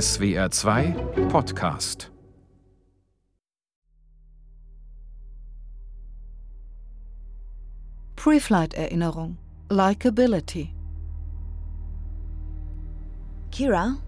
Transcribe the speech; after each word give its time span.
SWR 0.00 0.50
2 0.50 0.90
Podcast 1.28 2.10
Pre-Flight-Erinnerung 8.16 9.36
Likability 9.68 10.74
Kira, 13.52 13.98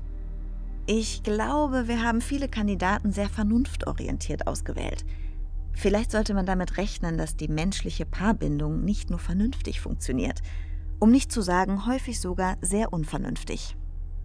ich 0.87 1.23
glaube, 1.23 1.87
wir 1.87 2.03
haben 2.03 2.21
viele 2.21 2.49
Kandidaten 2.49 3.13
sehr 3.13 3.29
vernunftorientiert 3.29 4.49
ausgewählt. 4.49 5.05
Vielleicht 5.73 6.11
sollte 6.11 6.35
man 6.35 6.47
damit 6.47 6.79
rechnen, 6.79 7.17
dass 7.17 7.37
die 7.37 7.47
menschliche 7.47 8.07
Paarbindung 8.07 8.85
nicht 8.85 9.11
nur 9.11 9.21
vernünftig 9.21 9.81
funktioniert, 9.81 10.43
um 10.99 11.13
nicht 11.13 11.31
zu 11.31 11.43
sagen 11.43 11.87
häufig 11.87 12.21
sogar 12.21 12.57
sehr 12.61 12.93
unvernünftig. 12.93 13.76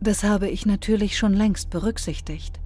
Das 0.03 0.23
habe 0.23 0.49
ich 0.49 0.65
natürlich 0.65 1.15
schon 1.15 1.33
längst 1.33 1.69
berücksichtigt. 1.69 2.59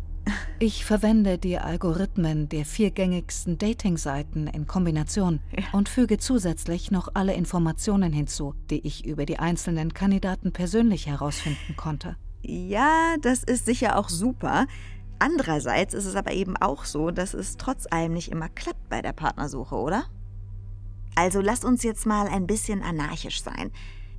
Ich 0.58 0.86
verwende 0.86 1.38
die 1.38 1.58
Algorithmen 1.60 2.48
der 2.48 2.64
vier 2.66 2.92
gängigsten 2.92 3.58
Dating-Seiten 3.58 4.48
in 4.48 4.66
Kombination 4.66 5.42
Ja. 5.52 5.66
und 5.74 5.90
füge 5.90 6.18
zusätzlich 6.18 6.92
noch 6.92 7.10
alle 7.14 7.34
Informationen 7.34 8.14
hinzu, 8.14 8.56
die 8.70 8.80
ich 8.88 9.06
über 9.06 9.26
die 9.26 9.38
einzelnen 9.38 9.94
Kandidaten 9.94 10.54
persönlich 10.54 11.08
herausfinden 11.08 11.76
konnte. 11.76 12.16
Ja, 12.42 13.16
das 13.22 13.44
ist 13.44 13.66
sicher 13.66 14.00
auch 14.00 14.08
super. 14.08 14.66
Andererseits 15.20 15.94
ist 15.94 16.06
es 16.06 16.16
aber 16.16 16.32
eben 16.32 16.56
auch 16.58 16.86
so, 16.86 17.12
dass 17.12 17.34
es 17.34 17.58
trotz 17.58 17.86
allem 17.92 18.14
nicht 18.14 18.32
immer 18.32 18.48
klappt 18.48 18.88
bei 18.90 19.02
der 19.02 19.14
Partnersuche, 19.14 19.76
oder? 19.76 20.06
Also 21.16 21.42
lasst 21.42 21.66
uns 21.66 21.84
jetzt 21.84 22.06
mal 22.06 22.28
ein 22.28 22.48
bisschen 22.48 22.82
anarchisch 22.82 23.44
sein. 23.44 23.72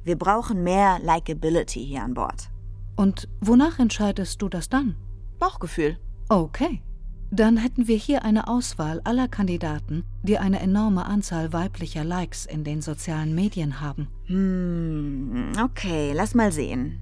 Wir 0.05 0.17
brauchen 0.17 0.63
mehr 0.63 0.99
Likability 1.03 1.85
hier 1.85 2.03
an 2.03 2.15
Bord. 2.15 2.51
Und 2.97 3.29
wonach 3.41 3.79
entscheidest 3.79 4.41
du 4.43 4.49
das 4.49 4.69
dann? 4.69 4.97
Bauchgefühl. 5.39 5.99
Okay. 6.29 6.83
Dann 7.31 7.57
hätten 7.57 7.89
wir 7.89 7.97
hier 7.97 8.25
eine 8.25 8.49
Auswahl 8.49 9.01
aller 9.05 9.29
Kandidaten, 9.29 10.05
die 10.23 10.39
eine 10.39 10.61
enorme 10.61 11.07
Anzahl 11.07 11.53
weiblicher 11.53 12.05
Likes 12.05 12.47
in 12.47 12.65
den 12.65 12.81
sozialen 12.83 13.35
Medien 13.35 13.81
haben. 13.81 14.09
Hm, 14.27 15.53
okay, 15.63 16.13
lass 16.15 16.35
mal 16.35 16.53
sehen. 16.53 17.01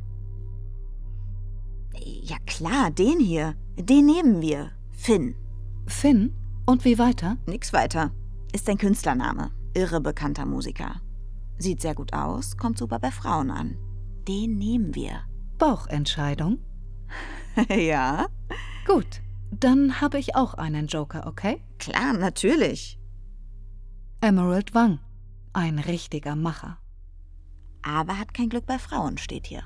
Ja 2.22 2.36
klar, 2.46 2.90
den 2.90 3.20
hier. 3.20 3.54
Den 3.76 4.06
nehmen 4.06 4.40
wir. 4.40 4.70
Finn. 4.92 5.34
Finn? 5.86 6.34
Und 6.66 6.84
wie 6.84 6.98
weiter? 6.98 7.36
Nix 7.46 7.72
weiter. 7.72 8.10
Ist 8.52 8.68
ein 8.68 8.78
Künstlername. 8.78 9.50
Irre 9.74 10.00
bekannter 10.00 10.46
Musiker. 10.46 11.00
Sieht 11.58 11.82
sehr 11.82 11.94
gut 11.94 12.12
aus, 12.14 12.56
kommt 12.56 12.78
super 12.78 12.98
bei 12.98 13.10
Frauen 13.10 13.50
an. 13.50 13.76
Den 14.26 14.56
nehmen 14.56 14.94
wir. 14.94 15.20
Bauchentscheidung? 15.64 16.58
ja, 17.70 18.26
Gut. 18.86 19.22
Dann 19.50 20.02
habe 20.02 20.18
ich 20.18 20.36
auch 20.36 20.52
einen 20.52 20.88
Joker, 20.88 21.26
okay? 21.26 21.62
klar, 21.78 22.12
natürlich. 22.12 22.98
Emerald 24.20 24.74
Wang. 24.74 24.98
Ein 25.54 25.78
richtiger 25.78 26.36
Macher. 26.36 26.76
Aber 27.82 28.18
hat 28.18 28.34
kein 28.34 28.50
Glück 28.50 28.66
bei 28.66 28.78
Frauen, 28.78 29.16
steht 29.16 29.46
hier. 29.46 29.62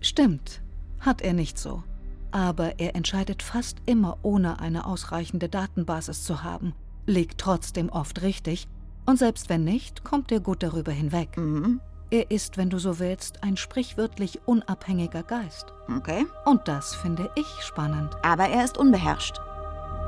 Stimmt. 0.00 0.60
Hat 0.98 1.22
er 1.22 1.34
nicht 1.34 1.56
so. 1.56 1.84
Aber 2.32 2.80
er 2.80 2.96
entscheidet 2.96 3.44
fast 3.44 3.78
immer 3.86 4.18
ohne 4.22 4.58
eine 4.58 4.86
ausreichende 4.86 5.48
Datenbasis 5.48 6.24
zu 6.24 6.42
haben, 6.42 6.74
liegt 7.06 7.38
trotzdem 7.38 7.90
oft 7.90 8.22
richtig 8.22 8.66
und 9.06 9.18
selbst 9.18 9.48
wenn 9.48 9.62
nicht, 9.64 10.04
kommt 10.04 10.30
er 10.32 10.40
gut 10.40 10.62
darüber 10.62 10.92
hinweg. 10.92 11.36
Mhm, 11.36 11.80
Er 12.10 12.30
ist, 12.30 12.56
wenn 12.56 12.70
du 12.70 12.78
so 12.78 12.98
willst, 12.98 13.42
ein 13.42 13.56
sprichwörtlich 13.56 14.40
unabhängiger 14.46 15.22
Geist. 15.22 15.72
okay. 15.94 16.26
Und 16.44 16.66
das 16.66 16.94
finde 16.94 17.30
ich 17.34 17.46
spannend. 17.60 18.16
Aber 18.22 18.48
er 18.48 18.64
ist 18.64 18.78
unbeherrscht. 18.78 19.38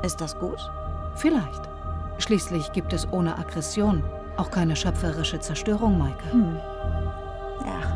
Ist 0.03 0.19
das 0.19 0.37
gut? 0.39 0.59
Vielleicht. 1.15 1.61
Schließlich 2.17 2.71
gibt 2.71 2.93
es 2.93 3.07
ohne 3.11 3.37
Aggression 3.37 4.03
auch 4.37 4.49
keine 4.49 4.75
schöpferische 4.75 5.39
Zerstörung, 5.39 5.97
Maike. 5.99 6.31
Hm. 6.31 6.57
Ja. 7.65 7.90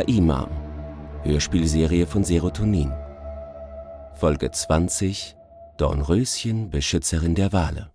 KI-Mom, 0.00 0.48
Hörspielserie 1.24 2.06
von 2.06 2.24
Serotonin. 2.24 2.90
Folge 4.14 4.50
20 4.50 5.36
Dornröschen, 5.76 6.70
Beschützerin 6.70 7.34
der 7.34 7.52
Wale. 7.52 7.90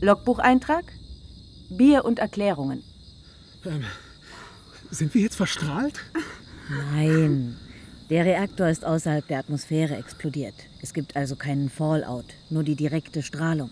Logbucheintrag? 0.00 0.84
Bier 1.70 2.04
und 2.04 2.18
Erklärungen. 2.18 2.82
Sind 4.90 5.14
wir 5.14 5.22
jetzt 5.22 5.36
verstrahlt? 5.36 6.00
Nein, 6.94 7.56
der 8.10 8.24
Reaktor 8.24 8.68
ist 8.68 8.84
außerhalb 8.84 9.26
der 9.28 9.38
Atmosphäre 9.38 9.96
explodiert. 9.96 10.54
Es 10.82 10.92
gibt 10.92 11.16
also 11.16 11.36
keinen 11.36 11.70
Fallout, 11.70 12.24
nur 12.50 12.64
die 12.64 12.74
direkte 12.74 13.22
Strahlung. 13.22 13.70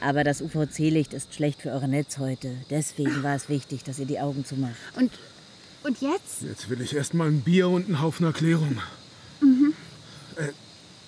Aber 0.00 0.24
das 0.24 0.42
UVC-Licht 0.42 1.14
ist 1.14 1.32
schlecht 1.32 1.62
für 1.62 1.70
eure 1.70 1.86
Netzhäute. 1.86 2.50
Deswegen 2.70 3.22
war 3.22 3.36
es 3.36 3.48
wichtig, 3.48 3.84
dass 3.84 4.00
ihr 4.00 4.06
die 4.06 4.18
Augen 4.18 4.44
zumacht. 4.44 4.74
Und, 4.96 5.12
und 5.84 6.00
jetzt? 6.00 6.42
Jetzt 6.42 6.68
will 6.68 6.80
ich 6.80 6.94
erst 6.96 7.14
mal 7.14 7.28
ein 7.28 7.42
Bier 7.42 7.68
und 7.68 7.86
einen 7.86 8.02
Haufen 8.02 8.26
Erklärung. 8.26 8.80
Äh, 10.36 10.48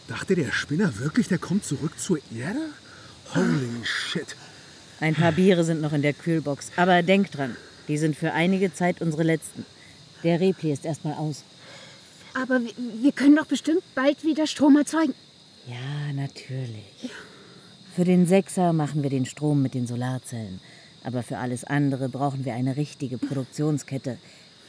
dachte 0.06 0.36
der 0.36 0.52
Spinner 0.52 0.98
wirklich, 0.98 1.26
der 1.26 1.38
kommt 1.38 1.64
zurück 1.64 1.98
zur 1.98 2.18
Erde? 2.32 2.60
Holy 3.34 3.84
shit. 3.84 4.36
Ein 5.00 5.14
paar 5.14 5.32
Biere 5.32 5.64
sind 5.64 5.80
noch 5.80 5.92
in 5.92 6.02
der 6.02 6.12
Kühlbox. 6.12 6.70
Aber 6.76 7.02
denkt 7.02 7.36
dran, 7.36 7.56
die 7.88 7.98
sind 7.98 8.16
für 8.16 8.32
einige 8.32 8.72
Zeit 8.72 9.00
unsere 9.00 9.24
letzten. 9.24 9.66
Der 10.22 10.40
Repli 10.40 10.72
ist 10.72 10.84
erstmal 10.84 11.14
aus. 11.14 11.42
Aber 12.36 12.60
wir, 12.60 12.72
wir 13.02 13.12
können 13.12 13.36
doch 13.36 13.46
bestimmt 13.46 13.82
bald 13.94 14.22
wieder 14.24 14.46
Strom 14.46 14.76
erzeugen. 14.76 15.14
Ja, 15.66 16.12
natürlich. 16.12 17.10
Für 17.94 18.04
den 18.04 18.26
Sechser 18.26 18.74
machen 18.74 19.02
wir 19.02 19.10
den 19.10 19.24
Strom 19.24 19.62
mit 19.62 19.72
den 19.72 19.86
Solarzellen. 19.86 20.60
Aber 21.02 21.22
für 21.22 21.38
alles 21.38 21.64
andere 21.64 22.08
brauchen 22.08 22.44
wir 22.44 22.52
eine 22.52 22.76
richtige 22.76 23.16
Produktionskette. 23.16 24.18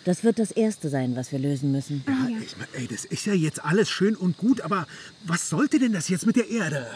Das 0.06 0.24
wird 0.24 0.40
das 0.40 0.52
Erste 0.52 0.88
sein, 0.88 1.18
was 1.18 1.34
wir 1.34 1.40
lösen 1.40 1.74
müssen. 1.74 2.06
Ja, 2.08 2.38
ich 2.42 2.56
mein, 2.58 2.68
ey, 2.74 2.88
das 2.88 3.04
ist 3.04 3.26
ja 3.26 3.34
jetzt 3.34 3.66
alles 3.66 3.90
schön 3.90 4.16
und 4.16 4.38
gut, 4.38 4.62
aber 4.62 4.88
was 5.26 5.50
sollte 5.50 5.80
denn 5.80 5.92
das 5.92 6.08
jetzt 6.08 6.26
mit 6.26 6.38
der 6.38 6.50
Erde? 6.50 6.88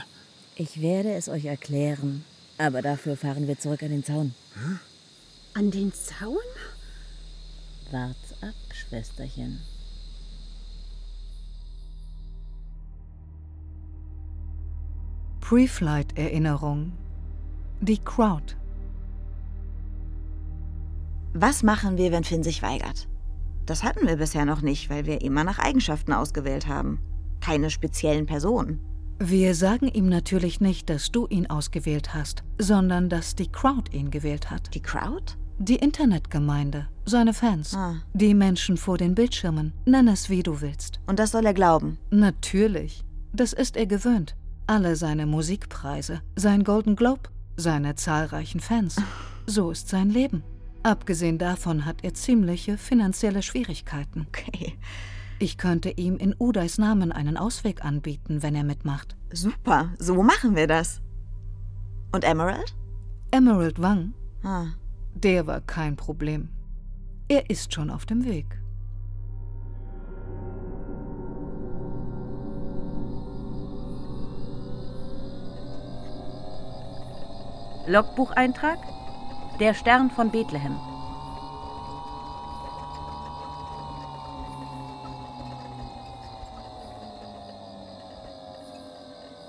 Ich 0.56 0.82
werde 0.82 1.12
es 1.14 1.28
euch 1.28 1.46
erklären. 1.46 2.24
Aber 2.58 2.82
dafür 2.82 3.18
fahren 3.18 3.48
wir 3.48 3.60
zurück 3.60 3.84
an 3.84 3.90
den 3.90 4.06
Zaun. 4.06 4.34
An 5.54 5.72
den 5.72 5.92
Zaun? 5.94 6.38
Wart's 7.92 8.32
ab, 8.42 8.56
Schwesterchen. 8.74 9.60
Pre-Flight-Erinnerung. 15.52 16.94
Die 17.82 17.98
Crowd. 17.98 18.56
Was 21.34 21.62
machen 21.62 21.98
wir, 21.98 22.14
wenn 22.14 22.24
Finn 22.24 22.42
sich 22.42 22.62
weigert? 22.64 23.10
Das 23.66 23.84
hatten 23.84 24.08
wir 24.08 24.16
bisher 24.16 24.46
noch 24.46 24.62
nicht, 24.62 24.90
weil 24.90 25.06
wir 25.06 25.20
immer 25.22 25.44
nach 25.44 25.60
Eigenschaften 25.60 26.14
ausgewählt 26.14 26.70
haben. 26.70 27.02
Keine 27.42 27.70
speziellen 27.70 28.28
Personen. 28.28 28.80
Wir 29.20 29.54
sagen 29.54 29.90
ihm 29.90 30.08
natürlich 30.08 30.62
nicht, 30.62 30.90
dass 30.90 31.12
du 31.12 31.28
ihn 31.28 31.50
ausgewählt 31.50 32.14
hast, 32.14 32.46
sondern 32.58 33.10
dass 33.10 33.36
die 33.36 33.52
Crowd 33.52 33.92
ihn 33.94 34.10
gewählt 34.10 34.52
hat. 34.52 34.74
Die 34.74 34.82
Crowd? 34.82 35.34
Die 35.60 35.76
Internetgemeinde, 35.76 36.88
seine 37.04 37.34
Fans, 37.34 37.76
Ah. 37.76 37.96
die 38.14 38.34
Menschen 38.36 38.78
vor 38.78 38.98
den 38.98 39.16
Bildschirmen. 39.16 39.74
Nenn 39.84 40.08
es, 40.08 40.30
wie 40.30 40.44
du 40.44 40.62
willst. 40.62 41.02
Und 41.08 41.20
das 41.20 41.32
soll 41.32 41.46
er 41.46 41.54
glauben. 41.54 41.98
Natürlich. 42.10 43.04
Das 43.34 43.52
ist 43.52 43.76
er 43.76 43.86
gewöhnt. 43.86 44.38
Alle 44.72 44.96
seine 44.96 45.26
Musikpreise, 45.26 46.22
sein 46.38 46.64
Golden 46.64 46.96
Globe, 46.96 47.24
seine 47.58 47.96
zahlreichen 47.96 48.62
Fans. 48.62 48.96
So 49.46 49.72
ist 49.72 49.90
sein 49.90 50.10
Leben. 50.10 50.44
Abgesehen 50.84 51.38
davon 51.38 51.84
hat 51.86 52.06
er 52.06 52.14
ziemliche 52.14 52.78
finanzielle 52.78 53.42
Schwierigkeiten. 53.42 54.28
Okay. 54.30 54.78
Ich 55.40 55.58
könnte 55.58 55.90
ihm 55.90 56.16
in 56.16 56.34
Udays 56.40 56.78
Namen 56.78 57.12
einen 57.12 57.36
Ausweg 57.36 57.84
anbieten, 57.84 58.44
wenn 58.44 58.56
er 58.56 58.64
mitmacht. 58.64 59.18
Super, 59.34 59.90
so 60.00 60.24
machen 60.24 60.56
wir 60.56 60.68
das. 60.68 61.02
Und 62.14 62.24
Emerald? 62.24 62.74
Emerald 63.32 63.82
Wang, 63.82 64.14
Ah, 64.42 64.68
Der 65.16 65.48
war 65.48 65.60
kein 65.60 65.98
Problem. 65.98 66.48
Er 67.28 67.50
ist 67.50 67.74
schon 67.74 67.90
auf 67.90 68.06
dem 68.06 68.24
Weg. 68.24 68.46
Logbucheintrag 77.88 78.80
Der 79.60 79.74
Stern 79.74 80.10
von 80.12 80.30
Bethlehem. 80.32 80.76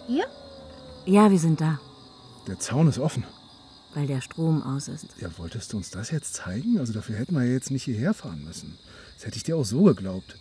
Hier? 0.06 0.24
Ja, 1.06 1.30
wir 1.30 1.38
sind 1.38 1.60
da, 1.60 1.80
Der 2.46 2.58
Zaun 2.58 2.88
ist 2.88 2.98
offen. 2.98 3.24
weil 3.94 4.06
der 4.06 4.20
Strom 4.20 4.62
aus 4.62 4.88
ist. 4.88 5.06
Ja, 5.20 5.28
wolltest 5.36 5.72
du 5.72 5.76
uns 5.76 5.90
das 5.90 6.10
jetzt 6.10 6.34
zeigen? 6.34 6.78
Also 6.78 6.92
dafür 6.92 7.16
hätten 7.16 7.34
wir 7.34 7.44
ja 7.44 7.52
jetzt 7.52 7.70
nicht 7.70 7.84
hierher 7.84 8.14
fahren 8.14 8.42
müssen. 8.44 8.78
Das 9.16 9.26
hätte 9.26 9.36
ich 9.36 9.42
dir 9.44 9.56
auch 9.56 9.64
so 9.64 9.82
geglaubt. 9.82 10.36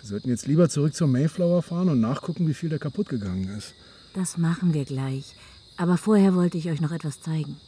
Wir 0.00 0.08
sollten 0.08 0.28
jetzt 0.28 0.46
lieber 0.46 0.68
zurück 0.68 0.94
zur 0.94 1.08
Mayflower 1.08 1.62
fahren 1.62 1.88
und 1.88 2.00
nachgucken, 2.00 2.46
wie 2.46 2.54
viel 2.54 2.68
da 2.68 2.78
kaputt 2.78 3.08
gegangen 3.08 3.48
ist. 3.56 3.74
Das 4.14 4.36
machen 4.38 4.74
wir 4.74 4.84
gleich. 4.84 5.34
Aber 5.76 5.98
vorher 5.98 6.34
wollte 6.34 6.58
ich 6.58 6.68
euch 6.68 6.80
noch 6.80 6.92
etwas 6.92 7.20
zeigen. 7.20 7.60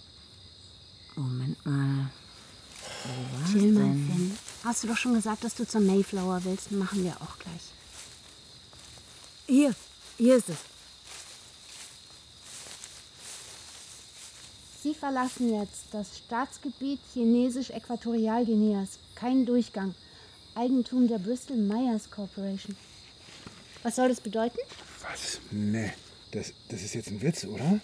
Moment 1.16 1.64
mal. 1.66 2.10
Wo 3.04 3.38
war's 3.38 3.50
Chill 3.50 3.72
mal, 3.72 3.80
denn? 3.80 4.10
Finn. 4.12 4.38
Hast 4.64 4.84
du 4.84 4.88
doch 4.88 4.96
schon 4.96 5.14
gesagt, 5.14 5.44
dass 5.44 5.54
du 5.54 5.66
zur 5.66 5.80
Mayflower 5.80 6.44
willst? 6.44 6.72
Machen 6.72 7.02
wir 7.04 7.16
auch 7.20 7.38
gleich. 7.38 7.62
Hier, 9.46 9.74
hier 10.18 10.36
ist 10.36 10.48
es. 10.50 10.58
Sie 14.82 14.94
verlassen 14.94 15.52
jetzt 15.52 15.86
das 15.90 16.18
Staatsgebiet 16.18 17.00
Chinesisch-Äquatorialguineas. 17.12 18.98
Kein 19.16 19.44
Durchgang. 19.44 19.94
Eigentum 20.54 21.08
der 21.08 21.18
Bristol 21.18 21.56
Myers 21.56 22.10
Corporation. 22.10 22.76
Was 23.82 23.96
soll 23.96 24.08
das 24.08 24.20
bedeuten? 24.20 24.58
Was? 25.02 25.40
Nee, 25.50 25.92
das, 26.30 26.52
das 26.68 26.82
ist 26.82 26.94
jetzt 26.94 27.08
ein 27.08 27.20
Witz, 27.20 27.44
oder? 27.44 27.80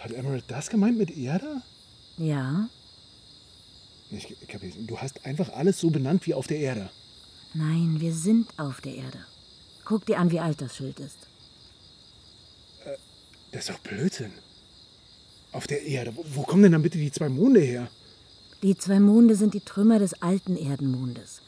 Hat 0.00 0.12
Emerald 0.12 0.44
das 0.48 0.70
gemeint 0.70 0.98
mit 0.98 1.16
Erde? 1.16 1.62
Ja, 2.16 2.68
Ich, 4.10 4.30
ich 4.30 4.86
du 4.86 4.98
hast 4.98 5.24
einfach 5.24 5.50
alles 5.52 5.78
so 5.78 5.90
benannt 5.90 6.26
wie 6.26 6.34
auf 6.34 6.46
der 6.46 6.58
Erde. 6.58 6.90
nein, 7.54 8.00
wir 8.00 8.12
sind 8.14 8.48
auf 8.58 8.80
der 8.80 8.94
Erde. 8.96 9.18
Guck 9.84 10.06
dir 10.06 10.18
an, 10.18 10.30
wie 10.30 10.40
alt 10.40 10.60
das 10.60 10.76
Schild 10.76 10.98
ist. 11.00 11.28
Das 13.52 13.62
ist 13.62 13.70
doch 13.70 13.78
Blödsinn. 13.80 14.32
Auf 15.52 15.66
der 15.66 15.82
Erde. 15.82 16.16
Wo, 16.16 16.24
wo 16.34 16.42
kommen 16.42 16.62
denn 16.62 16.72
dann 16.72 16.82
bitte 16.82 16.98
die 16.98 17.10
zwei 17.12 17.28
Monde 17.28 17.60
her? 17.60 17.90
Die 18.62 18.76
zwei 18.76 19.00
Monde 19.00 19.34
sind 19.34 19.54
die 19.54 19.60
Trümmer 19.60 19.98
des 19.98 20.14
alten 20.22 20.56
Erdenmondes. 20.56 21.40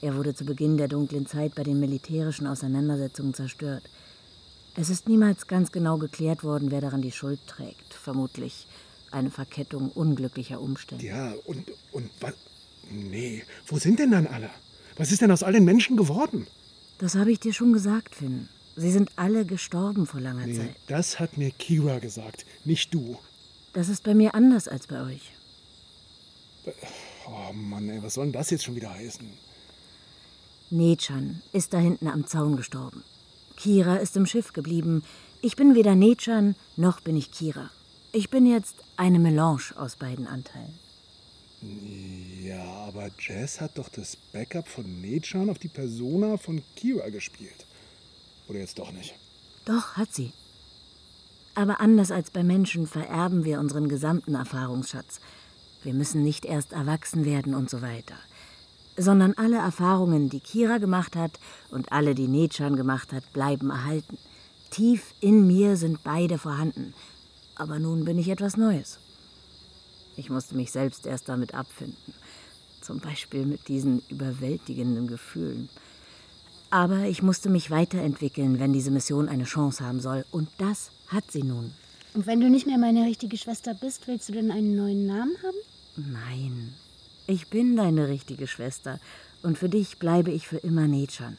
Er 0.00 0.16
wurde 0.16 0.34
zu 0.34 0.44
Beginn 0.44 0.76
der 0.76 0.88
dunklen 0.88 1.26
Zeit 1.26 1.54
bei 1.54 1.62
den 1.62 1.78
militärischen 1.80 2.46
Auseinandersetzungen 2.46 3.34
zerstört. 3.34 3.82
Es 4.76 4.90
ist 4.90 5.08
niemals 5.08 5.46
ganz 5.46 5.72
genau 5.72 5.98
geklärt 5.98 6.44
worden, 6.44 6.70
wer 6.70 6.80
daran 6.80 7.02
die 7.02 7.12
Schuld 7.12 7.40
trägt. 7.46 7.94
Vermutlich 7.94 8.66
eine 9.10 9.30
Verkettung 9.30 9.90
unglücklicher 9.90 10.60
Umstände. 10.60 11.04
Ja, 11.04 11.32
und, 11.46 11.64
und 11.92 12.10
was? 12.20 12.34
Nee, 12.90 13.42
wo 13.66 13.78
sind 13.78 13.98
denn 13.98 14.12
dann 14.12 14.26
alle? 14.26 14.50
Was 14.96 15.12
ist 15.12 15.20
denn 15.22 15.30
aus 15.30 15.42
all 15.42 15.52
den 15.52 15.64
Menschen 15.64 15.96
geworden? 15.96 16.46
Das 16.98 17.14
habe 17.14 17.30
ich 17.32 17.40
dir 17.40 17.52
schon 17.52 17.72
gesagt, 17.72 18.14
Finn. 18.14 18.48
Sie 18.76 18.90
sind 18.92 19.10
alle 19.16 19.44
gestorben 19.44 20.06
vor 20.06 20.20
langer 20.20 20.46
Nee, 20.46 20.56
Zeit. 20.56 20.76
das 20.86 21.18
hat 21.18 21.36
mir 21.36 21.50
Kira 21.50 21.98
gesagt, 21.98 22.46
nicht 22.64 22.94
du. 22.94 23.18
Das 23.72 23.88
ist 23.88 24.04
bei 24.04 24.14
mir 24.14 24.34
anders 24.34 24.68
als 24.68 24.86
bei 24.86 25.02
euch. 25.02 25.32
Oh 27.26 27.52
Mann, 27.52 27.88
ey, 27.90 28.02
was 28.02 28.14
soll 28.14 28.26
denn 28.26 28.32
das 28.32 28.50
jetzt 28.50 28.64
schon 28.64 28.76
wieder 28.76 28.90
heißen? 28.92 29.26
Nechan 30.70 31.42
ist 31.52 31.72
da 31.72 31.78
hinten 31.78 32.08
am 32.08 32.26
Zaun 32.26 32.56
gestorben. 32.56 33.02
Kira 33.58 33.96
ist 33.96 34.16
im 34.16 34.24
Schiff 34.24 34.52
geblieben. 34.52 35.02
Ich 35.42 35.56
bin 35.56 35.74
weder 35.74 35.96
Nechan 35.96 36.54
noch 36.76 37.00
bin 37.00 37.16
ich 37.16 37.32
Kira. 37.32 37.70
Ich 38.12 38.30
bin 38.30 38.46
jetzt 38.46 38.76
eine 38.96 39.18
Melange 39.18 39.72
aus 39.74 39.96
beiden 39.96 40.28
Anteilen. 40.28 40.78
Ja, 42.40 42.62
aber 42.86 43.10
Jazz 43.18 43.60
hat 43.60 43.76
doch 43.76 43.88
das 43.88 44.14
Backup 44.14 44.68
von 44.68 45.00
Nechan 45.00 45.50
auf 45.50 45.58
die 45.58 45.68
Persona 45.68 46.36
von 46.36 46.62
Kira 46.76 47.08
gespielt. 47.08 47.66
Oder 48.46 48.60
jetzt 48.60 48.78
doch 48.78 48.92
nicht? 48.92 49.14
Doch, 49.64 49.96
hat 49.96 50.14
sie. 50.14 50.32
Aber 51.56 51.80
anders 51.80 52.12
als 52.12 52.30
bei 52.30 52.44
Menschen 52.44 52.86
vererben 52.86 53.44
wir 53.44 53.58
unseren 53.58 53.88
gesamten 53.88 54.36
Erfahrungsschatz. 54.36 55.18
Wir 55.82 55.94
müssen 55.94 56.22
nicht 56.22 56.44
erst 56.44 56.72
erwachsen 56.72 57.24
werden 57.24 57.56
und 57.56 57.68
so 57.68 57.82
weiter. 57.82 58.14
Sondern 58.98 59.34
alle 59.34 59.58
Erfahrungen, 59.58 60.28
die 60.28 60.40
Kira 60.40 60.78
gemacht 60.78 61.14
hat 61.14 61.38
und 61.70 61.92
alle, 61.92 62.14
die 62.14 62.26
Nechan 62.26 62.76
gemacht 62.76 63.12
hat, 63.12 63.32
bleiben 63.32 63.70
erhalten. 63.70 64.18
Tief 64.70 65.14
in 65.20 65.46
mir 65.46 65.76
sind 65.76 66.02
beide 66.02 66.36
vorhanden. 66.36 66.94
Aber 67.54 67.78
nun 67.78 68.04
bin 68.04 68.18
ich 68.18 68.28
etwas 68.28 68.56
Neues. 68.56 68.98
Ich 70.16 70.30
musste 70.30 70.56
mich 70.56 70.72
selbst 70.72 71.06
erst 71.06 71.28
damit 71.28 71.54
abfinden. 71.54 72.12
Zum 72.80 72.98
Beispiel 72.98 73.46
mit 73.46 73.68
diesen 73.68 74.02
überwältigenden 74.08 75.06
Gefühlen. 75.06 75.68
Aber 76.70 77.04
ich 77.04 77.22
musste 77.22 77.48
mich 77.48 77.70
weiterentwickeln, 77.70 78.58
wenn 78.58 78.72
diese 78.72 78.90
Mission 78.90 79.28
eine 79.28 79.44
Chance 79.44 79.84
haben 79.84 80.00
soll. 80.00 80.24
Und 80.32 80.48
das 80.58 80.90
hat 81.06 81.30
sie 81.30 81.42
nun. 81.42 81.72
Und 82.14 82.26
wenn 82.26 82.40
du 82.40 82.50
nicht 82.50 82.66
mehr 82.66 82.78
meine 82.78 83.04
richtige 83.04 83.38
Schwester 83.38 83.74
bist, 83.74 84.08
willst 84.08 84.28
du 84.28 84.32
denn 84.32 84.50
einen 84.50 84.76
neuen 84.76 85.06
Namen 85.06 85.36
haben? 85.42 85.56
Nein, 86.12 86.74
ich 87.28 87.48
bin 87.48 87.76
deine 87.76 88.08
richtige 88.08 88.46
Schwester. 88.46 88.98
Und 89.42 89.58
für 89.58 89.68
dich 89.68 89.98
bleibe 89.98 90.32
ich 90.32 90.48
für 90.48 90.56
immer 90.56 90.88
Nechan. 90.88 91.36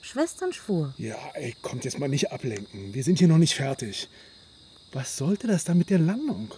Schwesternschwur. 0.00 0.94
Ja, 0.96 1.18
ey, 1.34 1.54
kommt 1.60 1.84
jetzt 1.84 1.98
mal 1.98 2.08
nicht 2.08 2.32
ablenken. 2.32 2.94
Wir 2.94 3.02
sind 3.04 3.18
hier 3.18 3.28
noch 3.28 3.38
nicht 3.38 3.54
fertig. 3.54 4.08
Was 4.92 5.16
sollte 5.16 5.46
das 5.46 5.64
dann 5.64 5.76
mit 5.76 5.90
der 5.90 5.98
Landung? 5.98 6.52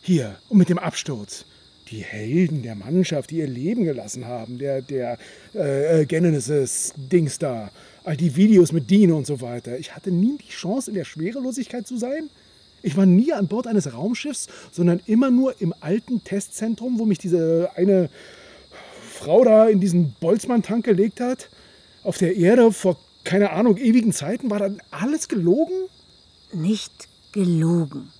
Hier, 0.00 0.38
und 0.48 0.58
mit 0.58 0.68
dem 0.68 0.78
Absturz. 0.78 1.44
Die 1.90 2.02
Helden 2.02 2.62
der 2.62 2.76
Mannschaft, 2.76 3.30
die 3.30 3.38
ihr 3.38 3.48
Leben 3.48 3.84
gelassen 3.84 4.26
haben, 4.26 4.56
der, 4.56 4.82
der 4.82 5.18
äh, 5.54 6.02
äh, 6.02 6.06
Genesis-Dings 6.06 7.38
da, 7.38 7.70
all 8.04 8.16
die 8.16 8.36
Videos 8.36 8.72
mit 8.72 8.88
Dino 8.88 9.16
und 9.16 9.26
so 9.26 9.40
weiter. 9.40 9.78
Ich 9.78 9.94
hatte 9.94 10.10
nie 10.10 10.38
die 10.38 10.52
Chance, 10.52 10.90
in 10.90 10.96
der 10.96 11.04
Schwerelosigkeit 11.04 11.86
zu 11.86 11.98
sein. 11.98 12.30
Ich 12.82 12.96
war 12.96 13.06
nie 13.06 13.32
an 13.32 13.48
Bord 13.48 13.66
eines 13.66 13.92
Raumschiffs, 13.92 14.48
sondern 14.72 15.00
immer 15.06 15.30
nur 15.30 15.60
im 15.60 15.72
alten 15.80 16.24
Testzentrum, 16.24 16.98
wo 16.98 17.04
mich 17.04 17.18
diese 17.18 17.70
eine 17.76 18.10
Frau 19.12 19.44
da 19.44 19.68
in 19.68 19.80
diesen 19.80 20.14
Boltzmann-Tank 20.20 20.84
gelegt 20.84 21.20
hat. 21.20 21.48
Auf 22.02 22.18
der 22.18 22.36
Erde 22.36 22.72
vor, 22.72 22.98
keine 23.24 23.50
Ahnung, 23.50 23.76
ewigen 23.76 24.12
Zeiten. 24.12 24.50
War 24.50 24.58
dann 24.58 24.82
alles 24.90 25.28
gelogen? 25.28 25.88
Nicht 26.52 27.08
gelogen. 27.32 28.12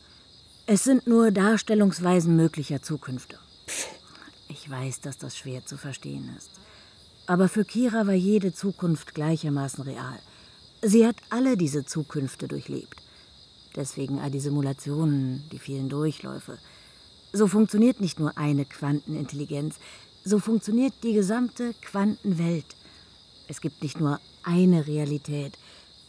Es 0.66 0.84
sind 0.84 1.08
nur 1.08 1.32
Darstellungsweisen 1.32 2.36
möglicher 2.36 2.82
Zukünfte. 2.82 3.36
Ich 4.48 4.70
weiß, 4.70 5.00
dass 5.00 5.18
das 5.18 5.36
schwer 5.36 5.66
zu 5.66 5.76
verstehen 5.76 6.30
ist. 6.36 6.50
Aber 7.26 7.48
für 7.48 7.64
Kira 7.64 8.06
war 8.06 8.14
jede 8.14 8.52
Zukunft 8.52 9.14
gleichermaßen 9.14 9.82
real. 9.82 10.18
Sie 10.82 11.06
hat 11.06 11.16
alle 11.30 11.56
diese 11.56 11.84
Zukünfte 11.84 12.48
durchlebt. 12.48 12.96
Deswegen 13.76 14.18
all 14.18 14.30
die 14.30 14.40
Simulationen, 14.40 15.44
die 15.50 15.58
vielen 15.58 15.88
Durchläufe. 15.88 16.58
So 17.32 17.46
funktioniert 17.46 18.00
nicht 18.00 18.20
nur 18.20 18.36
eine 18.36 18.64
Quantenintelligenz, 18.64 19.76
so 20.24 20.38
funktioniert 20.38 20.92
die 21.02 21.14
gesamte 21.14 21.74
Quantenwelt. 21.80 22.76
Es 23.48 23.60
gibt 23.60 23.82
nicht 23.82 23.98
nur 23.98 24.20
eine 24.44 24.86
Realität. 24.86 25.58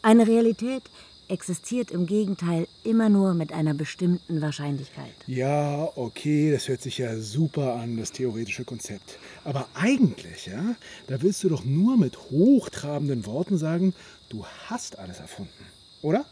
Eine 0.01 0.27
Realität 0.27 0.84
existiert 1.29 1.91
im 1.91 2.05
Gegenteil 2.05 2.67
immer 2.84 3.10
nur 3.10 3.34
mit 3.34 3.53
einer 3.53 3.74
bestimmten 3.74 4.41
Wahrscheinlichkeit. 4.41 5.13
Ja, 5.25 5.89
okay, 5.96 6.51
das 6.51 6.67
hört 6.67 6.82
sich 6.82 6.98
ja 6.98 7.17
super 7.17 7.75
an, 7.75 7.98
das 7.98 8.12
theoretische 8.12 8.65
Konzept. 8.65 9.17
Aber 9.43 9.67
eigentlich, 9.74 10.48
ja, 10.48 10.75
da 11.08 11.22
willst 11.22 11.43
du 11.43 11.50
doch 11.50 11.63
nur 11.63 11.98
mit 11.98 12.17
hochtrabenden 12.29 13.25
Worten 13.25 13.58
sagen, 13.58 13.93
du 14.29 14.46
hast 14.67 15.00
alles 15.00 15.20
erfunden, 15.20 15.65
oder? 16.01 16.25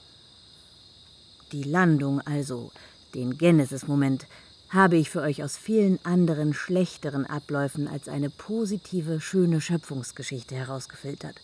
Die 1.51 1.63
Landung 1.63 2.22
also, 2.22 2.72
den 3.13 3.38
Genesis-Moment, 3.38 4.25
habe 4.70 4.96
ich 4.96 5.10
für 5.10 5.20
euch 5.20 5.43
aus 5.43 5.58
vielen 5.58 6.00
anderen 6.05 6.53
schlechteren 6.53 7.25
Abläufen 7.25 7.89
als 7.89 8.08
eine 8.08 8.29
positive, 8.29 9.20
schöne 9.20 9.60
Schöpfungsgeschichte 9.60 10.55
herausgefiltert. 10.55 11.36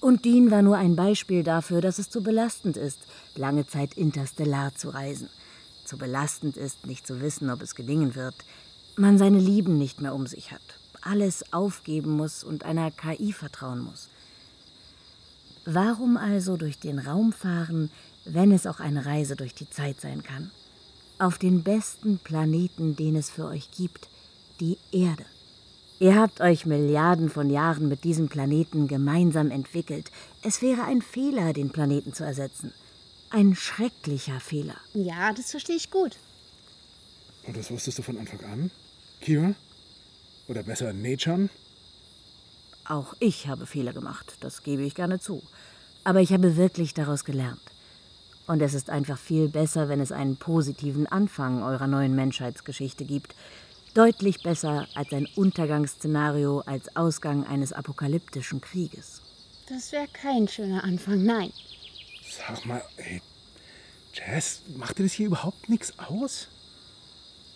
Und 0.00 0.24
Dean 0.24 0.52
war 0.52 0.62
nur 0.62 0.76
ein 0.76 0.94
Beispiel 0.94 1.42
dafür, 1.42 1.80
dass 1.80 1.98
es 1.98 2.10
zu 2.10 2.22
belastend 2.22 2.76
ist, 2.76 3.00
lange 3.34 3.66
Zeit 3.66 3.94
interstellar 3.94 4.72
zu 4.76 4.90
reisen. 4.90 5.28
Zu 5.84 5.98
belastend 5.98 6.56
ist, 6.56 6.86
nicht 6.86 7.04
zu 7.04 7.20
wissen, 7.20 7.50
ob 7.50 7.60
es 7.60 7.74
gelingen 7.74 8.14
wird. 8.14 8.36
Man 8.96 9.18
seine 9.18 9.38
Lieben 9.38 9.78
nicht 9.78 10.00
mehr 10.00 10.14
um 10.14 10.28
sich 10.28 10.52
hat, 10.52 10.62
alles 11.00 11.52
aufgeben 11.52 12.12
muss 12.12 12.44
und 12.44 12.64
einer 12.64 12.92
KI 12.92 13.32
vertrauen 13.32 13.80
muss. 13.80 14.08
Warum 15.64 16.16
also 16.16 16.56
durch 16.56 16.78
den 16.78 16.98
Raum 16.98 17.32
fahren, 17.32 17.90
wenn 18.24 18.52
es 18.52 18.66
auch 18.66 18.80
eine 18.80 19.06
Reise 19.06 19.36
durch 19.36 19.54
die 19.54 19.68
Zeit 19.68 20.00
sein 20.00 20.22
kann? 20.22 20.50
auf 21.18 21.38
den 21.38 21.62
besten 21.62 22.18
Planeten, 22.18 22.96
den 22.96 23.16
es 23.16 23.30
für 23.30 23.46
euch 23.46 23.70
gibt, 23.70 24.08
die 24.60 24.78
Erde. 24.92 25.24
Ihr 26.00 26.16
habt 26.16 26.40
euch 26.40 26.66
Milliarden 26.66 27.30
von 27.30 27.50
Jahren 27.50 27.88
mit 27.88 28.04
diesem 28.04 28.28
Planeten 28.28 28.88
gemeinsam 28.88 29.50
entwickelt. 29.50 30.10
Es 30.42 30.60
wäre 30.60 30.84
ein 30.84 31.02
Fehler, 31.02 31.52
den 31.52 31.70
Planeten 31.70 32.12
zu 32.12 32.24
ersetzen. 32.24 32.72
Ein 33.30 33.54
schrecklicher 33.54 34.40
Fehler. 34.40 34.76
Ja, 34.92 35.32
das 35.32 35.52
verstehe 35.52 35.76
ich 35.76 35.90
gut. 35.90 36.18
Und 37.46 37.56
das 37.56 37.70
wusstest 37.70 37.98
du 37.98 38.02
von 38.02 38.18
Anfang 38.18 38.40
an? 38.44 38.70
Kira? 39.20 39.54
Oder 40.48 40.62
besser 40.62 40.92
Nechan? 40.92 41.48
Auch 42.86 43.14
ich 43.18 43.48
habe 43.48 43.66
Fehler 43.66 43.92
gemacht, 43.92 44.36
das 44.40 44.62
gebe 44.62 44.82
ich 44.82 44.94
gerne 44.94 45.18
zu. 45.18 45.42
Aber 46.04 46.20
ich 46.20 46.32
habe 46.32 46.56
wirklich 46.56 46.92
daraus 46.92 47.24
gelernt. 47.24 47.60
Und 48.46 48.60
es 48.60 48.74
ist 48.74 48.90
einfach 48.90 49.18
viel 49.18 49.48
besser, 49.48 49.88
wenn 49.88 50.00
es 50.00 50.12
einen 50.12 50.36
positiven 50.36 51.06
Anfang 51.06 51.62
eurer 51.62 51.86
neuen 51.86 52.14
Menschheitsgeschichte 52.14 53.06
gibt. 53.06 53.34
Deutlich 53.94 54.42
besser 54.42 54.86
als 54.94 55.12
ein 55.12 55.26
Untergangsszenario 55.34 56.60
als 56.60 56.94
Ausgang 56.94 57.46
eines 57.46 57.72
apokalyptischen 57.72 58.60
Krieges. 58.60 59.22
Das 59.68 59.92
wäre 59.92 60.08
kein 60.08 60.46
schöner 60.46 60.84
Anfang, 60.84 61.22
nein. 61.22 61.52
Sag 62.28 62.66
mal, 62.66 62.82
ey, 62.98 63.22
Jess, 64.12 64.60
macht 64.76 64.98
dir 64.98 65.04
das 65.04 65.12
hier 65.12 65.26
überhaupt 65.26 65.70
nichts 65.70 65.98
aus? 65.98 66.48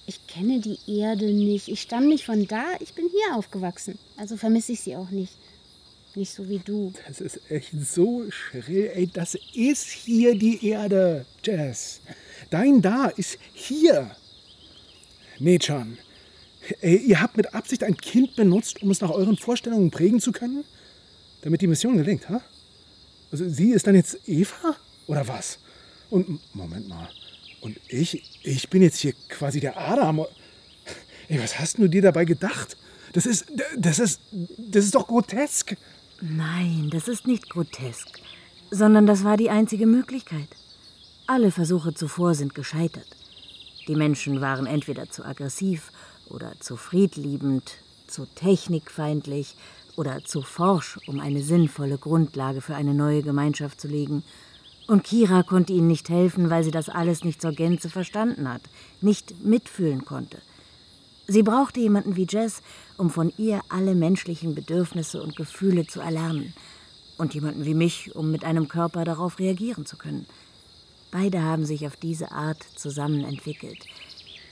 Ich 0.08 0.26
kenne 0.26 0.58
die 0.58 0.78
Erde 0.86 1.26
nicht. 1.26 1.68
Ich 1.68 1.82
stamme 1.82 2.06
nicht 2.06 2.24
von 2.24 2.46
da. 2.46 2.64
Ich 2.80 2.94
bin 2.94 3.10
hier 3.10 3.36
aufgewachsen. 3.36 3.98
Also 4.16 4.38
vermisse 4.38 4.72
ich 4.72 4.80
sie 4.80 4.96
auch 4.96 5.10
nicht. 5.10 5.34
Nicht 6.14 6.32
so 6.32 6.48
wie 6.48 6.60
du. 6.60 6.94
Das 7.06 7.20
ist 7.20 7.38
echt 7.50 7.72
so 7.78 8.24
schrill. 8.30 8.90
Ey, 8.94 9.06
das 9.06 9.36
ist 9.52 9.86
hier 9.86 10.34
die 10.34 10.66
Erde, 10.66 11.26
Jess. 11.44 12.00
Dein 12.48 12.80
Da 12.80 13.08
ist 13.08 13.36
hier. 13.52 14.16
Nechan, 15.40 15.98
ey, 16.80 16.96
ihr 16.96 17.20
habt 17.20 17.36
mit 17.36 17.52
Absicht 17.52 17.84
ein 17.84 17.98
Kind 17.98 18.34
benutzt, 18.34 18.82
um 18.82 18.90
es 18.90 19.02
nach 19.02 19.10
euren 19.10 19.36
Vorstellungen 19.36 19.90
prägen 19.90 20.20
zu 20.20 20.32
können? 20.32 20.64
Damit 21.42 21.60
die 21.60 21.66
Mission 21.66 21.98
gelingt, 21.98 22.30
ha? 22.30 22.40
Also 23.30 23.46
sie 23.46 23.72
ist 23.72 23.86
dann 23.86 23.94
jetzt 23.94 24.26
Eva? 24.26 24.74
Oder 25.06 25.28
was? 25.28 25.58
Und 26.08 26.40
Moment 26.54 26.88
mal. 26.88 27.10
Und 27.60 27.78
ich, 27.88 28.40
ich 28.42 28.68
bin 28.70 28.82
jetzt 28.82 28.98
hier 28.98 29.14
quasi 29.28 29.60
der 29.60 29.78
Adam. 29.78 30.24
Ey, 31.28 31.40
was 31.40 31.58
hast 31.58 31.78
du 31.78 31.88
dir 31.88 32.02
dabei 32.02 32.24
gedacht? 32.24 32.76
Das 33.12 33.26
ist, 33.26 33.46
das 33.76 33.98
ist, 33.98 34.20
das 34.58 34.84
ist 34.84 34.94
doch 34.94 35.06
grotesk. 35.06 35.76
Nein, 36.20 36.88
das 36.90 37.08
ist 37.08 37.26
nicht 37.26 37.48
grotesk, 37.50 38.20
sondern 38.70 39.06
das 39.06 39.24
war 39.24 39.36
die 39.36 39.50
einzige 39.50 39.86
Möglichkeit. 39.86 40.48
Alle 41.26 41.50
Versuche 41.50 41.94
zuvor 41.94 42.34
sind 42.34 42.54
gescheitert. 42.54 43.06
Die 43.86 43.96
Menschen 43.96 44.40
waren 44.40 44.66
entweder 44.66 45.10
zu 45.10 45.24
aggressiv 45.24 45.92
oder 46.28 46.52
zu 46.60 46.76
friedliebend, 46.76 47.78
zu 48.06 48.26
technikfeindlich 48.26 49.54
oder 49.96 50.24
zu 50.24 50.42
forsch, 50.42 50.98
um 51.06 51.20
eine 51.20 51.42
sinnvolle 51.42 51.98
Grundlage 51.98 52.60
für 52.60 52.74
eine 52.74 52.94
neue 52.94 53.22
Gemeinschaft 53.22 53.80
zu 53.80 53.88
legen– 53.88 54.22
und 54.88 55.04
Kira 55.04 55.42
konnte 55.42 55.74
ihnen 55.74 55.86
nicht 55.86 56.08
helfen, 56.08 56.50
weil 56.50 56.64
sie 56.64 56.70
das 56.70 56.88
alles 56.88 57.22
nicht 57.22 57.42
zur 57.42 57.52
Gänze 57.52 57.90
verstanden 57.90 58.48
hat, 58.48 58.62
nicht 59.02 59.44
mitfühlen 59.44 60.04
konnte. 60.04 60.38
Sie 61.26 61.42
brauchte 61.42 61.78
jemanden 61.78 62.16
wie 62.16 62.26
Jess, 62.28 62.62
um 62.96 63.10
von 63.10 63.30
ihr 63.36 63.60
alle 63.68 63.94
menschlichen 63.94 64.54
Bedürfnisse 64.54 65.22
und 65.22 65.36
Gefühle 65.36 65.86
zu 65.86 66.00
erlernen. 66.00 66.54
Und 67.18 67.34
jemanden 67.34 67.66
wie 67.66 67.74
mich, 67.74 68.16
um 68.16 68.30
mit 68.30 68.44
einem 68.44 68.68
Körper 68.68 69.04
darauf 69.04 69.38
reagieren 69.38 69.84
zu 69.84 69.98
können. 69.98 70.24
Beide 71.10 71.42
haben 71.42 71.66
sich 71.66 71.86
auf 71.86 71.96
diese 71.96 72.32
Art 72.32 72.64
zusammen 72.76 73.24
entwickelt. 73.24 73.84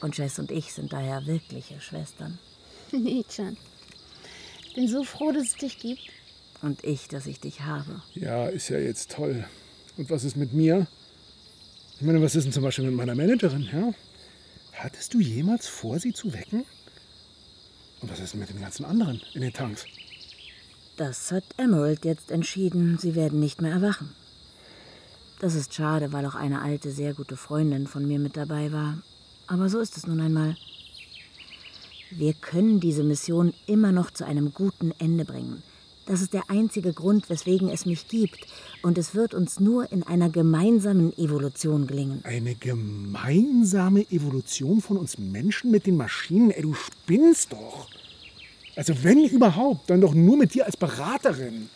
Und 0.02 0.18
Jess 0.18 0.38
und 0.38 0.50
ich 0.50 0.74
sind 0.74 0.92
daher 0.92 1.24
wirkliche 1.26 1.80
Schwestern. 1.80 2.38
Nietzsche. 2.92 3.56
Ich 4.66 4.74
bin 4.74 4.88
so 4.88 5.02
froh, 5.02 5.32
dass 5.32 5.44
es 5.44 5.54
dich 5.54 5.78
gibt. 5.78 6.02
Und 6.60 6.84
ich, 6.84 7.08
dass 7.08 7.26
ich 7.26 7.40
dich 7.40 7.62
habe. 7.62 8.02
Ja, 8.14 8.48
ist 8.48 8.68
ja 8.68 8.78
jetzt 8.78 9.12
toll. 9.12 9.46
Und 9.96 10.10
was 10.10 10.24
ist 10.24 10.36
mit 10.36 10.52
mir? 10.52 10.86
Ich 11.96 12.02
meine, 12.02 12.20
was 12.20 12.34
ist 12.34 12.44
denn 12.44 12.52
zum 12.52 12.62
Beispiel 12.62 12.84
mit 12.84 12.94
meiner 12.94 13.14
Managerin? 13.14 13.68
Ja? 13.72 13.92
Hattest 14.72 15.14
du 15.14 15.20
jemals 15.20 15.66
vor, 15.66 15.98
sie 15.98 16.12
zu 16.12 16.32
wecken? 16.34 16.64
Und 18.02 18.10
was 18.10 18.20
ist 18.20 18.34
mit 18.34 18.50
den 18.50 18.60
ganzen 18.60 18.84
anderen 18.84 19.22
in 19.32 19.40
den 19.40 19.52
Tanks? 19.52 19.86
Das 20.96 21.32
hat 21.32 21.44
Emerald 21.56 22.04
jetzt 22.04 22.30
entschieden. 22.30 22.98
Sie 22.98 23.14
werden 23.14 23.40
nicht 23.40 23.62
mehr 23.62 23.72
erwachen. 23.72 24.14
Das 25.40 25.54
ist 25.54 25.74
schade, 25.74 26.12
weil 26.12 26.24
auch 26.26 26.34
eine 26.34 26.62
alte, 26.62 26.90
sehr 26.90 27.14
gute 27.14 27.36
Freundin 27.36 27.86
von 27.86 28.06
mir 28.06 28.18
mit 28.18 28.36
dabei 28.36 28.72
war. 28.72 28.98
Aber 29.46 29.68
so 29.68 29.80
ist 29.80 29.96
es 29.96 30.06
nun 30.06 30.20
einmal. 30.20 30.56
Wir 32.10 32.34
können 32.34 32.80
diese 32.80 33.02
Mission 33.02 33.52
immer 33.66 33.92
noch 33.92 34.10
zu 34.10 34.24
einem 34.24 34.52
guten 34.52 34.92
Ende 34.98 35.24
bringen. 35.24 35.62
Das 36.06 36.20
ist 36.20 36.32
der 36.32 36.48
einzige 36.48 36.92
Grund, 36.92 37.28
weswegen 37.28 37.68
es 37.68 37.84
mich 37.84 38.06
gibt. 38.06 38.46
Und 38.82 38.96
es 38.96 39.16
wird 39.16 39.34
uns 39.34 39.58
nur 39.58 39.90
in 39.90 40.04
einer 40.04 40.30
gemeinsamen 40.30 41.12
Evolution 41.18 41.88
gelingen. 41.88 42.20
Eine 42.22 42.54
gemeinsame 42.54 44.02
Evolution 44.12 44.80
von 44.80 44.96
uns 44.96 45.18
Menschen 45.18 45.72
mit 45.72 45.86
den 45.86 45.96
Maschinen? 45.96 46.52
Ey, 46.52 46.62
du 46.62 46.74
spinnst 46.74 47.52
doch. 47.52 47.88
Also 48.76 48.94
wenn 49.02 49.24
überhaupt, 49.24 49.90
dann 49.90 50.00
doch 50.00 50.14
nur 50.14 50.36
mit 50.36 50.54
dir 50.54 50.66
als 50.66 50.76
Beraterin. 50.76 51.68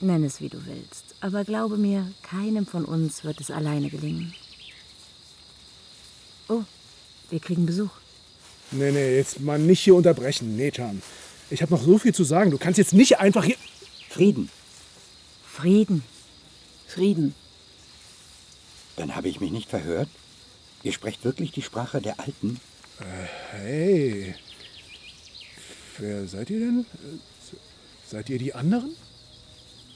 Nenn 0.00 0.24
es, 0.24 0.40
wie 0.40 0.48
du 0.48 0.58
willst. 0.64 1.16
Aber 1.20 1.42
glaube 1.42 1.78
mir, 1.78 2.06
keinem 2.22 2.66
von 2.66 2.84
uns 2.84 3.24
wird 3.24 3.40
es 3.40 3.50
alleine 3.50 3.88
gelingen. 3.88 4.34
Oh, 6.48 6.62
wir 7.30 7.40
kriegen 7.40 7.66
Besuch. 7.66 7.90
Nee, 8.70 8.92
nee, 8.92 9.16
jetzt 9.16 9.40
mal 9.40 9.58
nicht 9.58 9.80
hier 9.80 9.94
unterbrechen, 9.94 10.56
Nathan. 10.56 11.02
Ich 11.50 11.62
habe 11.62 11.72
noch 11.72 11.82
so 11.82 11.98
viel 11.98 12.14
zu 12.14 12.24
sagen. 12.24 12.50
Du 12.50 12.58
kannst 12.58 12.78
jetzt 12.78 12.92
nicht 12.92 13.18
einfach 13.18 13.44
hier. 13.44 13.56
Frieden. 14.08 14.50
Frieden. 15.46 16.02
Frieden. 16.86 17.34
Dann 18.96 19.14
habe 19.14 19.28
ich 19.28 19.40
mich 19.40 19.52
nicht 19.52 19.68
verhört. 19.68 20.08
Ihr 20.82 20.92
sprecht 20.92 21.24
wirklich 21.24 21.52
die 21.52 21.62
Sprache 21.62 22.00
der 22.00 22.18
Alten? 22.20 22.60
Äh, 23.00 23.56
hey. 23.56 24.34
Wer 25.98 26.26
seid 26.26 26.50
ihr 26.50 26.60
denn? 26.60 26.86
Seid 28.06 28.30
ihr 28.30 28.38
die 28.38 28.54
anderen? 28.54 28.94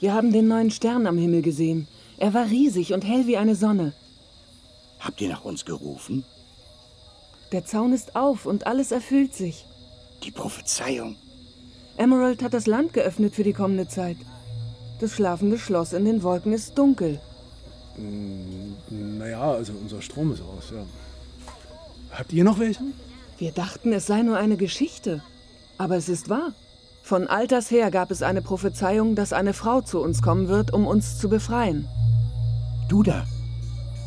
Wir 0.01 0.15
haben 0.15 0.33
den 0.33 0.49
neuen 0.49 0.71
Stern 0.71 1.07
am 1.07 1.19
Himmel 1.19 1.43
gesehen. 1.43 1.87
Er 2.19 2.35
war 2.35 2.47
riesig 2.47 2.93
und 2.93 3.05
hell 3.05 3.27
wie 3.27 3.37
eine 3.37 3.55
Sonne. 3.55 3.93
Habt 4.99 5.21
ihr 5.21 5.29
nach 5.29 5.45
uns 5.45 5.65
gerufen? 5.65 6.25
Der 7.53 7.65
Zaun 7.65 7.93
ist 7.93 8.17
auf 8.17 8.47
und 8.47 8.67
alles 8.67 8.93
erfüllt 8.93 9.35
sich. 9.35 9.65
Die 10.23 10.31
Prophezeiung. 10.31 11.17
Emerald 12.01 12.43
hat 12.43 12.55
das 12.55 12.67
Land 12.67 12.95
geöffnet 12.95 13.35
für 13.35 13.45
die 13.45 13.53
kommende 13.53 13.87
Zeit. 13.87 14.17
Das 15.01 15.13
schlafende 15.13 15.59
Schloss 15.59 15.93
in 15.93 16.07
den 16.07 16.23
Wolken 16.23 16.55
ist 16.55 16.79
dunkel. 16.79 17.21
Mm, 17.99 19.19
naja, 19.19 19.53
also 19.53 19.75
unser 19.75 20.01
Strom 20.01 20.33
ist 20.33 20.41
aus, 20.41 20.71
ja. 20.73 20.83
Habt 22.11 22.33
ihr 22.33 22.43
noch 22.43 22.59
welchen? 22.59 22.95
Wir 23.37 23.53
dachten, 23.53 23.93
es 23.93 24.07
sei 24.07 24.23
nur 24.23 24.39
eine 24.39 24.57
Geschichte. 24.57 25.23
Aber 25.77 25.97
es 25.99 26.09
ist 26.09 26.31
wahr. 26.31 26.55
Von 27.03 27.27
alters 27.27 27.71
her 27.71 27.91
gab 27.91 28.11
es 28.11 28.23
eine 28.23 28.41
Prophezeiung, 28.41 29.15
dass 29.15 29.35
eine 29.35 29.53
Frau 29.53 29.83
zu 29.83 30.01
uns 30.01 30.23
kommen 30.23 30.49
wird, 30.49 30.73
um 30.73 30.87
uns 30.87 31.19
zu 31.19 31.29
befreien. 31.29 31.87
Du 32.89 33.03
da. 33.03 33.27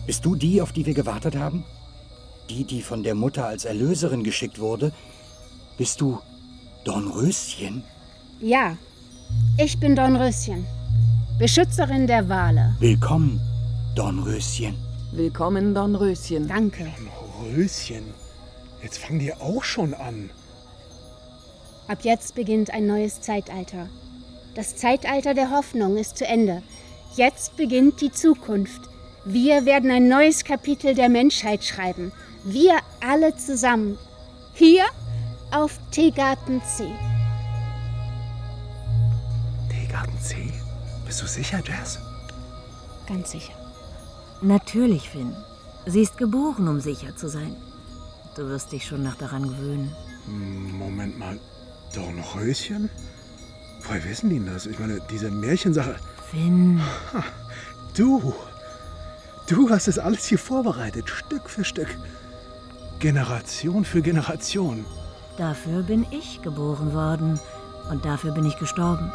Bist 0.08 0.26
du 0.26 0.36
die, 0.36 0.64
auf 0.64 0.72
die 0.72 0.88
wir 0.88 0.96
gewartet 0.96 1.36
haben? 1.36 1.64
Die, 2.50 2.64
die 2.64 2.82
von 2.82 3.04
der 3.04 3.14
Mutter 3.14 3.46
als 3.46 3.66
Erlöserin 3.66 4.24
geschickt 4.24 4.58
wurde? 4.58 4.92
Bist 5.78 6.02
du 6.02 6.20
Dornröschen? 6.84 7.82
Ja, 8.42 8.76
ich 9.58 9.80
bin 9.80 9.96
Dornröschen, 9.96 10.66
Beschützerin 11.40 12.08
der 12.08 12.28
Wale. 12.28 12.76
Willkommen, 12.80 13.40
Dornröschen. 13.96 14.76
Willkommen, 15.14 15.74
Dornröschen. 15.74 16.46
Danke. 16.50 16.92
Dornröschen? 17.40 18.04
Jetzt 18.82 18.98
fangen 18.98 19.20
die 19.20 19.34
auch 19.34 19.64
schon 19.64 19.94
an. 19.94 20.30
Ab 21.88 22.00
jetzt 22.02 22.36
beginnt 22.36 22.72
ein 22.72 22.86
neues 22.86 23.22
Zeitalter. 23.22 23.88
Das 24.54 24.76
Zeitalter 24.76 25.34
der 25.34 25.52
Hoffnung 25.52 25.96
ist 25.96 26.18
zu 26.18 26.26
Ende. 26.26 26.64
Jetzt 27.16 27.56
beginnt 27.56 28.02
die 28.02 28.12
Zukunft. 28.12 28.82
Wir 29.24 29.64
werden 29.66 29.90
ein 29.90 30.10
neues 30.10 30.44
Kapitel 30.44 30.96
der 30.96 31.08
Menschheit 31.08 31.64
schreiben. 31.64 32.12
Wir 32.44 32.80
alle 33.00 33.38
zusammen. 33.38 33.98
Hier 34.54 34.84
auf 35.54 35.80
Teegarten 35.92 36.62
C. 36.64 36.88
Teegarten 39.70 40.20
C? 40.20 40.52
Bist 41.06 41.22
du 41.22 41.28
sicher, 41.28 41.62
Jess? 41.66 42.00
Ganz 43.08 43.32
sicher. 43.32 43.54
Natürlich, 44.42 45.10
Finn. 45.10 45.36
Sie 45.86 46.02
ist 46.02 46.18
geboren, 46.18 46.68
um 46.68 46.80
sicher 46.80 47.16
zu 47.16 47.30
sein. 47.30 47.56
Du 48.36 48.48
wirst 48.48 48.72
dich 48.72 48.86
schon 48.86 49.04
noch 49.04 49.16
daran 49.16 49.44
gewöhnen. 49.44 49.96
Moment 50.28 51.20
mal. 51.20 51.40
Dornröschen? 51.94 52.90
Woher 53.84 54.04
wissen 54.06 54.30
die 54.30 54.40
denn 54.40 54.52
das? 54.52 54.66
Ich 54.66 54.80
meine, 54.80 55.02
diese 55.12 55.30
Märchensache. 55.30 55.98
Finn. 56.32 56.82
Du. 57.96 58.34
Du 59.48 59.70
hast 59.70 59.88
es 59.88 60.00
alles 60.00 60.26
hier 60.26 60.40
vorbereitet, 60.40 61.10
Stück 61.10 61.48
für 61.48 61.64
Stück. 61.64 61.96
Generation 63.00 63.86
für 63.86 64.02
Generation. 64.02 64.86
Dafür 65.38 65.82
bin 65.82 66.06
ich 66.12 66.42
geboren 66.42 66.94
worden 66.94 67.40
und 67.90 68.06
dafür 68.06 68.32
bin 68.32 68.46
ich 68.46 68.58
gestorben. 68.58 69.12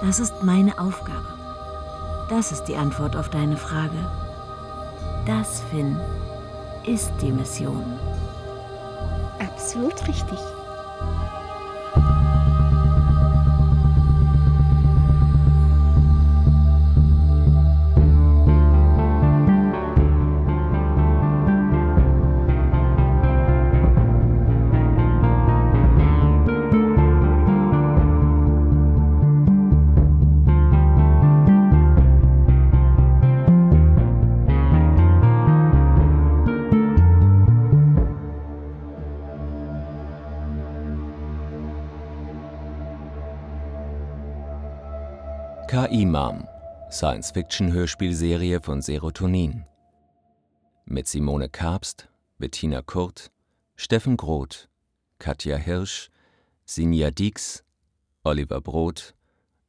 Das 0.00 0.20
ist 0.20 0.42
meine 0.42 0.78
Aufgabe. 0.78 1.26
Das 2.28 2.52
ist 2.52 2.64
die 2.64 2.76
Antwort 2.76 3.16
auf 3.16 3.28
deine 3.28 3.56
Frage. 3.56 3.98
Das, 5.26 5.62
Finn, 5.70 5.98
ist 6.86 7.12
die 7.20 7.32
Mission. 7.32 7.84
Absolut 9.40 10.06
richtig. 10.06 10.38
KI-Mom, 45.90 46.46
Science-Fiction-Hörspielserie 46.88 48.60
von 48.60 48.80
Serotonin. 48.80 49.64
Mit 50.84 51.08
Simone 51.08 51.48
Kabst, 51.48 52.08
Bettina 52.38 52.80
Kurt, 52.80 53.32
Steffen 53.74 54.16
Groth, 54.16 54.68
Katja 55.18 55.56
Hirsch, 55.56 56.08
Sinja 56.64 57.10
Dix, 57.10 57.64
Oliver 58.22 58.60
Brot, 58.60 59.14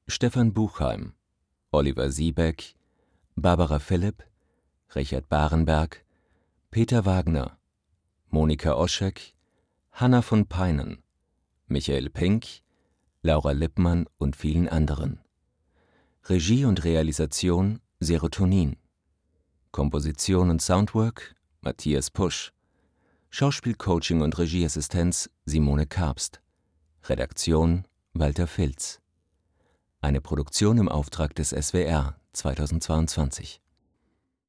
Stefan 0.07 0.53
Buchheim, 0.53 1.13
Oliver 1.71 2.11
Siebeck, 2.11 2.75
Barbara 3.35 3.79
Philipp, 3.79 4.23
Richard 4.93 5.27
Barenberg, 5.27 6.05
Peter 6.69 7.03
Wagner, 7.03 7.57
Monika 8.29 8.75
Oschek, 8.75 9.33
Hanna 9.91 10.21
von 10.21 10.45
Peinen, 10.45 11.01
Michael 11.67 12.11
Pink, 12.11 12.61
Laura 13.23 13.53
Lippmann 13.53 14.05
und 14.19 14.35
vielen 14.35 14.69
anderen. 14.69 15.20
Regie 16.25 16.65
und 16.65 16.83
Realisation 16.83 17.79
Serotonin. 17.99 18.77
Komposition 19.71 20.51
und 20.51 20.61
Soundwork 20.61 21.35
Matthias 21.61 22.11
Pusch. 22.11 22.53
Schauspielcoaching 23.31 24.21
und 24.21 24.37
Regieassistenz 24.37 25.31
Simone 25.45 25.87
Kabst. 25.87 26.39
Redaktion 27.05 27.85
Walter 28.13 28.45
Filz. 28.45 29.01
Eine 29.99 30.21
Produktion 30.21 30.77
im 30.77 30.89
Auftrag 30.89 31.33
des 31.33 31.49
SWR 31.49 32.15
2022 32.33 33.60